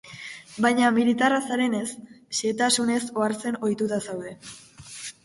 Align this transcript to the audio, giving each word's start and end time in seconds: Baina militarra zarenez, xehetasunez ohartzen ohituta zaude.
Baina 0.65 0.87
militarra 0.93 1.41
zarenez, 1.49 1.89
xehetasunez 2.37 2.97
ohartzen 3.21 3.59
ohituta 3.69 4.01
zaude. 4.07 4.33